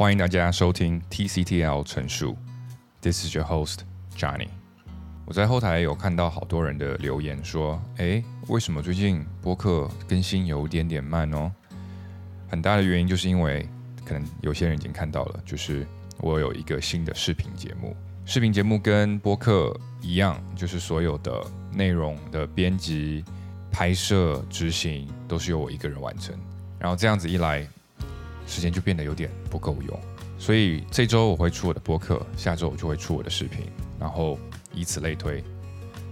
[0.00, 2.34] 欢迎大家收听 TCTL 陈述
[3.02, 3.80] ，This is your host
[4.16, 4.48] Johnny。
[5.26, 11.52] 我在后台有看到好多人的留言说，诶，为什么最近播客更新有点点慢哦？
[12.48, 13.68] 很大的原因就是因为
[14.02, 15.86] 可能有些人已经看到了，就是
[16.20, 17.94] 我有一个新的视频节目。
[18.24, 23.22] 视频节目跟播客一样，就是所有的内容的编辑、
[23.70, 26.34] 拍摄、执行都是由我一个人完成。
[26.78, 27.68] 然后这样子一来，
[28.50, 30.00] 时间就变得有点不够用。
[30.38, 33.66] 所以这周我会出我的播客，下周我就会出我的视频，
[33.98, 34.38] 然后
[34.74, 35.44] 以此类推。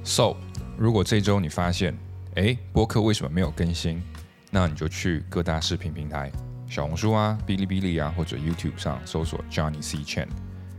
[0.05, 0.37] So，
[0.77, 1.99] 如果这周你发现，
[2.37, 4.03] 哎，播客为什么没有更新？
[4.51, 6.31] 那你就去各大视频平台，
[6.69, 10.29] 小红书啊、哔哩哔哩啊，或者 YouTube 上搜索 Johnny C Chan，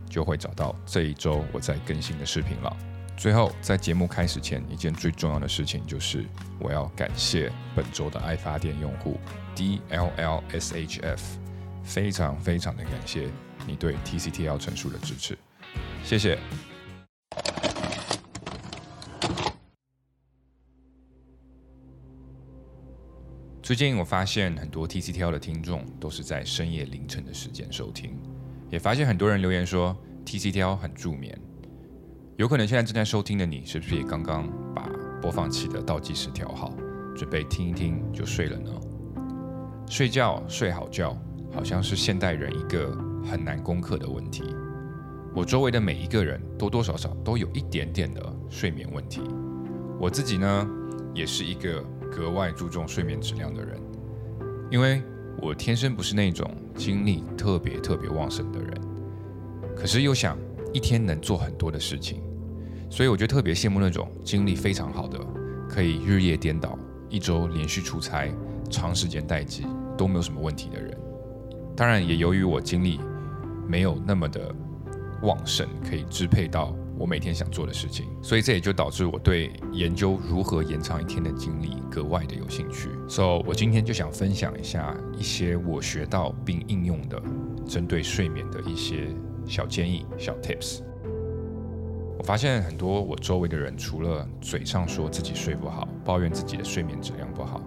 [0.09, 2.77] 就会找到这一周我在更新的视频了。
[3.17, 6.23] 最后，在节目开始前，一件最重要的事情就是
[6.59, 9.19] 我要感谢本周的爱发电用户
[9.55, 11.19] DLLSHF，
[11.89, 13.27] 非常非常的感谢
[13.65, 15.35] 你对 TCTL 陈述的支持，
[16.03, 16.37] 谢谢。
[23.63, 28.15] 最近我发现很多 TCTL 的听众都是在深夜凌晨的时间收听，
[28.69, 31.35] 也发现很多人留言说 TCTL 很助眠。
[32.37, 34.87] 有可能现在正在收听的你，是不是也刚刚把
[35.19, 36.71] 播放器的倒计时调好，
[37.15, 38.71] 准备听一听就睡了呢？
[39.89, 41.17] 睡觉睡好觉，
[41.51, 42.91] 好像是现代人一个
[43.29, 44.43] 很难攻克的问题。
[45.35, 49.21] 我周围的每一个人，多多少少都有一点点的睡眠问题。
[49.99, 50.67] 我自己呢，
[51.13, 53.79] 也是一个格外注重睡眠质量的人，
[54.71, 55.01] 因为
[55.41, 58.81] 我天生不是那种精力特别特别旺盛的人，
[59.75, 60.37] 可是又想
[60.73, 62.21] 一天能做很多的事情。
[62.89, 65.19] 所以我就特别羡慕那种精力非常好的，
[65.69, 66.75] 可以日夜颠倒、
[67.07, 68.33] 一周连续出差、
[68.67, 70.97] 长时间待机都没有什么问题的人。
[71.79, 72.99] 当然，也由于我精力
[73.65, 74.53] 没有那么的
[75.21, 82.89] 旺盛，可以支配到我每天想做的事情，所以这也就导致我对研究如何延长一天的精力格外的有兴趣。
[83.07, 87.17] 所以，我今天就想分享一下一些我学到并应用的
[87.65, 89.07] 针对睡眠的一些
[89.45, 90.81] 小建议、小 tips。
[92.17, 97.61] 我发现很多我周围的人，除了嘴上说自己睡不好，抱怨自己的睡眠质量不好，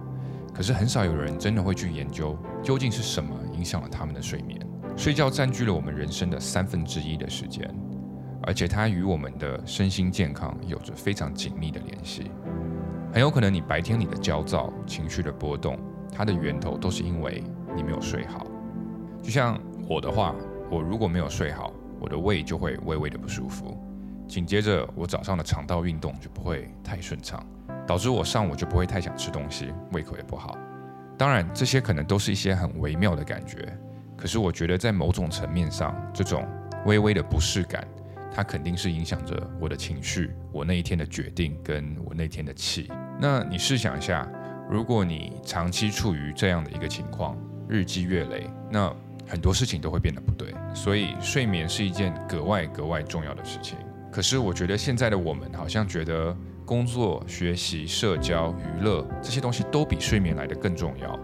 [0.53, 4.59] 可是很少有人真的会去研究究竟是什么影响了他们的睡眠。
[4.95, 7.67] 睡觉占据了我们人生的三分之一的时间，
[8.43, 12.29] 而且它与我们的身心健康有着非常紧密的联系。
[13.11, 15.79] 很有可能你白天你的焦躁、情绪的波动，
[16.11, 17.43] 它的源头都是因为
[17.75, 18.45] 你没有睡好。
[19.21, 20.35] 就像我的话，
[20.69, 23.77] 我如果没有睡好，我的胃就会微微的不舒服。
[24.27, 27.45] 紧接着，我早上的肠道运动就不会太顺畅，
[27.85, 30.57] 导致我上午就不会太想吃东西，胃口也不好。
[31.23, 33.73] 当然，这些可能都是一些很微妙的感觉，
[34.17, 36.45] 可是我觉得在某种层面上，这种
[36.85, 37.87] 微微的不适感，
[38.29, 42.91] 它肯定是影响着我的情绪、我那一天的决定跟我那天的气。
[43.21, 44.29] 那你试想一下，
[44.69, 47.37] 如果你长期处于这样的一个情况，
[47.69, 48.93] 日积月累，那
[49.25, 50.53] 很多事情都会变得不对。
[50.75, 53.77] 所以，睡眠是一件格外格外重要的事情。
[54.11, 61.19] 可是我觉得现在的我们好像觉得工作、学习、社交、娱乐这些东西都比睡眠来的更重要。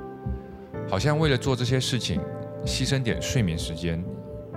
[0.90, 2.22] 好像为了做这些事情，
[2.66, 4.04] 牺牲点睡眠时间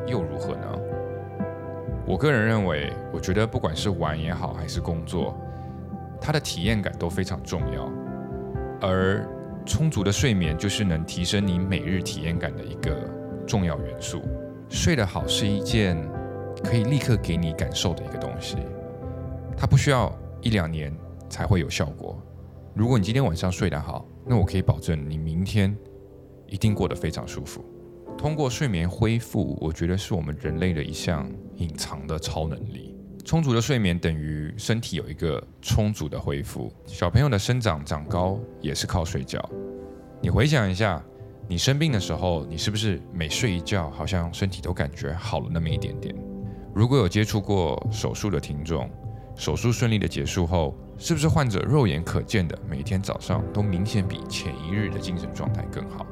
[0.06, 0.78] 又如何呢？
[2.06, 5.38] 我个人认为，我觉得不管是玩也好，还是工作，
[6.20, 7.90] 它的体验感都非常重要。
[8.80, 9.26] 而
[9.64, 13.08] 充足的睡眠就是能提升你每日体验感的一个
[13.46, 14.22] 重要元素。
[14.68, 15.96] 睡得好是一件。
[16.62, 18.58] 可以立刻给你感受的一个东西，
[19.56, 20.12] 它不需要
[20.42, 20.94] 一两年
[21.30, 22.20] 才会有效果。
[22.74, 25.74] 如果你今天晚上睡得好，那我可以保证你明天
[26.46, 27.64] 一定过得非常舒服。
[28.18, 32.94] 通过睡眠恢复，我觉得是我们人类的一项隐藏的超能力。
[33.24, 36.72] 充足的睡眠等于身体有一个充足的恢复。
[36.86, 39.40] 小朋友的生长长高也是靠睡觉。
[40.20, 41.02] 你回想一下，
[41.48, 46.14] 你生病的时候，你是不是每睡一觉，好像身体都感觉好了那么一点点？
[46.74, 48.90] 如果有接触过手术的听众，
[49.42, 56.06] 手术顺利的结束后，是不是患者肉眼可见的每天早上都明显比前一日的精神状态更好？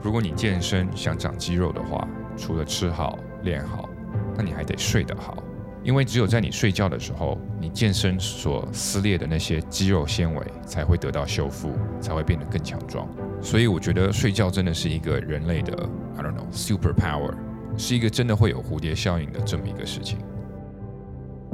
[0.00, 2.06] 如果你健身想长肌肉的话，
[2.36, 3.88] 除了吃好练好，
[4.36, 5.42] 那你还得睡得好，
[5.82, 13.08] 因为只有在你睡觉的时候，你健身所撕裂的那些肌肉纤维才会得到修复，才会变得更强壮。
[13.40, 15.72] 所以我觉得睡觉真的是一个人类的
[16.16, 17.34] ，I don't know super power。
[17.76, 20.20] 是一个真的会有蝴蝶效应的这么一个事情。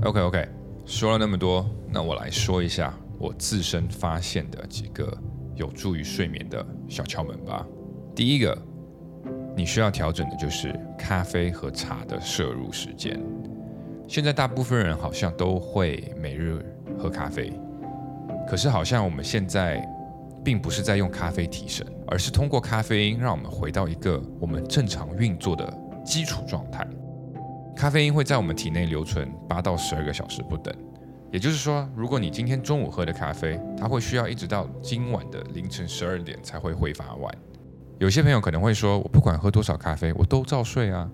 [0.03, 0.49] OK OK，
[0.89, 5.15] 说了那么多，那我来说一下我自身发现的几个
[5.55, 7.65] 有助于睡眠的小窍门吧。
[8.17, 8.57] 第一个，
[9.55, 13.23] 你需要调整的就是咖啡和茶的摄入时间。
[14.09, 16.65] 现在大部分人好像都会每日
[16.99, 17.53] 喝咖啡，
[18.49, 19.87] 可是好像我们现在
[20.43, 25.71] 并不是在用咖啡提神，而是通过咖啡因让我们回到一个我们正常运作的
[26.03, 26.89] 基础状态。
[27.79, 30.75] 咖啡因会在我们体内留存八到十二个小时不等，
[31.31, 37.33] 也就是说，如果你今天中午喝的咖啡，它会需要一直到今晚的凌晨十二点才会挥发完。
[38.01, 41.09] 有些朋友可能会说，我不管喝多少咖啡，我都照睡啊。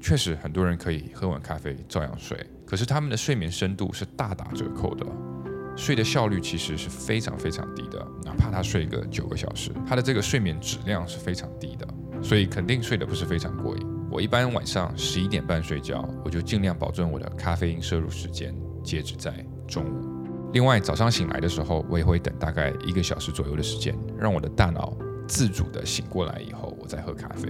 [0.00, 2.36] 确实，很多人可以喝完咖啡照样睡，
[2.66, 5.06] 可是他们的睡眠深度是大打折扣的，
[5.76, 8.04] 睡的效率其实是非常非常低的。
[8.24, 11.86] 哪怕他睡个九个小时，他的这个睡眠质量是非常低的，
[12.20, 13.97] 所以肯定睡得不是非常过瘾。
[14.10, 19.32] 我一般晚上十一点半睡觉，我就尽量保证我的咖啡因摄入时间截止在
[19.66, 20.50] 中午。
[20.52, 24.96] 另外，早上醒来的时候，我也会等大概一个小时左右的时间，让我的大脑。
[25.26, 27.46] 自主的醒过来以后，我再喝咖啡，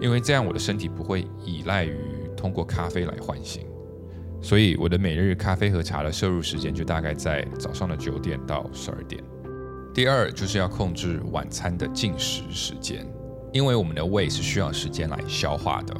[0.00, 1.98] 因为这样我的身体不会依赖于
[2.36, 3.66] 通过咖啡来唤醒，
[4.40, 9.20] 所以我的每日咖啡和茶的摄入时间就大概在早上的九点到十二点。
[9.92, 13.04] 第二就是要控制晚餐的进食时间，
[13.56, 15.96] 因为我们的胃是需要时间来消化的。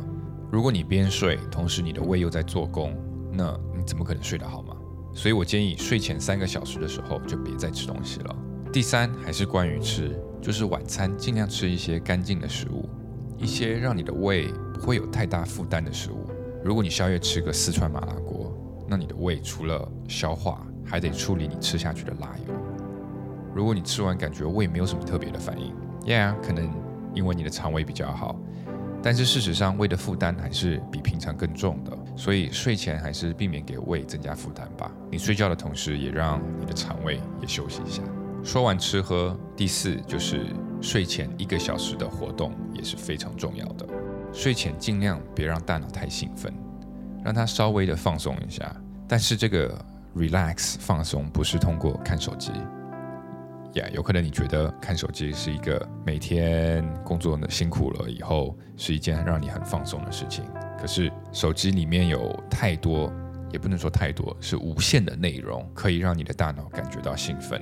[0.52, 2.94] 如果你边睡，同时你的胃又在做工，
[3.32, 4.76] 那你怎么可能睡得好吗？
[5.14, 8.36] 所以我建议睡前三个小时的时候就别再吃东西了。
[8.70, 10.14] 第三还是关于吃。
[10.38, 12.86] 就是晚餐尽量吃一些干净的食物，
[13.38, 16.26] 一些让你的胃不会有太大负担的食物。
[16.62, 18.54] 如果你宵夜吃个四川麻辣锅，
[18.86, 22.54] 那你的胃除了消化，还得处理你吃下去的辣油。
[23.54, 25.74] 如果你吃完感觉胃没有什么特别的反应
[26.04, 26.70] ，Yeah，可能
[27.16, 28.36] 因为你的肠胃比较好，
[29.02, 31.96] 但是事实上胃的负担还是比平常更重的。
[32.14, 34.90] 所以睡前还是避免给胃增加负担吧。
[35.10, 38.02] 你睡觉的同时，也让你的肠胃也休息一下。
[38.44, 40.46] 说完吃喝，第四就是
[40.80, 43.86] 睡前一个小时的活动也是非常重要的。
[44.32, 46.52] 睡前尽量别让大脑太兴奋，
[47.24, 48.74] 让它稍微的放松一下。
[49.08, 49.76] 但是这个
[50.16, 52.52] relax 放松不是通过看手机，
[53.92, 60.44] 有可能你觉得看手机是一个每天工作的辛苦了以后是一件让你很放松的事情。
[60.78, 63.12] 可是手机里面有太多，
[63.50, 67.60] 也不能说太多，是无限的内容，可以让你的大脑感觉到兴奋。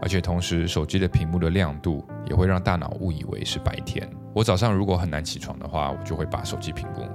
[0.00, 4.08] 而且同时，手机的屏幕的亮度也会让大脑误以为是白天。
[4.32, 7.08] 我早上如果很难起床的话，我就会把手机屏幕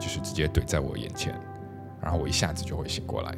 [0.00, 1.34] 就是直接怼在我眼前，
[2.00, 3.34] 然后我一下子就会醒过来。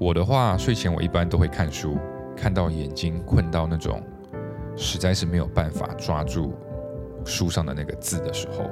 [0.00, 1.96] 我的话，睡前我一般都会看书，
[2.40, 4.00] 看到眼睛困到那种
[4.76, 6.54] 实在是没有办法抓住
[7.24, 8.70] 书上的那个字的时候，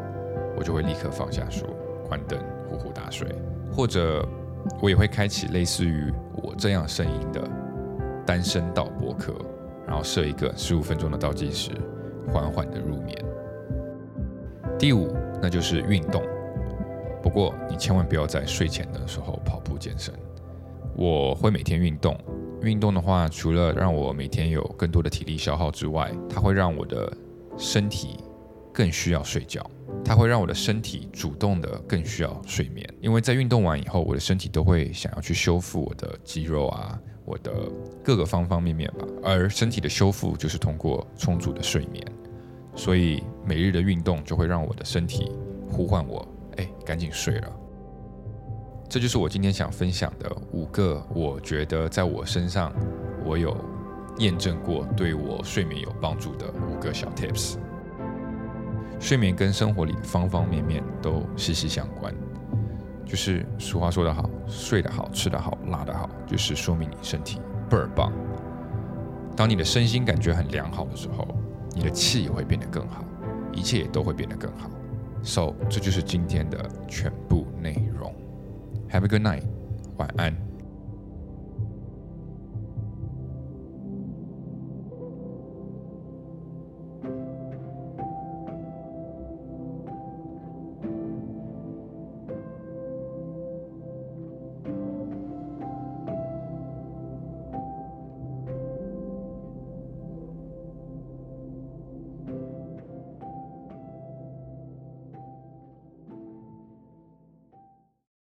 [0.57, 1.67] 我就会立刻放下书，
[2.09, 3.29] 关灯，呼呼大睡。
[3.73, 4.27] 或者
[4.81, 7.43] 我也会开启类似于我这样声音的。
[8.25, 9.33] 单声道播客，
[9.87, 11.71] 然后设一个十五分钟的倒计时，
[12.33, 13.17] 缓缓的入眠。
[14.77, 16.23] 第五，那就是运动。
[17.23, 20.13] 不过你千万不要在睡前的时候跑步健身。
[20.97, 22.19] 我会每天运动，
[22.67, 27.17] 运动的话，除了让我每天有更多的体力消耗之外，它会让我的
[27.57, 28.17] 身体
[28.73, 29.65] 更需要睡觉，
[30.05, 32.87] 它会让我的身体主动的更需要睡眠。
[33.01, 36.99] 因为在运动完以后，我的身体都会想要去修复我的肌肉啊。
[37.25, 37.53] 我的
[38.05, 42.01] 各个方方面面吧，而身体的修复就是通过充足的睡眠，
[42.77, 45.32] 所以每日的运动就会让我的身体
[45.69, 46.25] 呼唤我，
[46.56, 47.53] 哎，赶紧睡了。
[48.96, 52.72] 这就是我今天想分享的五个我觉得在我身上
[53.26, 53.55] 我有
[54.20, 57.58] 验证过对我睡眠有帮助的五个小 tips。
[58.98, 62.10] 睡眠跟生活里方方面面都息息相关。
[63.05, 67.38] 就是俗话说得好，睡得好，吃得好，拉得好，就是说明你身体
[67.69, 68.10] 倍儿棒。
[69.36, 71.29] 当你的身心感觉很良好的时候，
[71.74, 73.05] 你的气也会变得更好，
[73.53, 74.70] 一切也都会变得更好。
[75.22, 77.45] So，这就是今天的全部。
[78.96, 79.43] Have a good night.
[79.98, 80.45] 晚安。